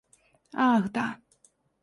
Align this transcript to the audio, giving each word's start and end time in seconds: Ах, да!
Ах, 0.69 0.85
да! 0.95 1.05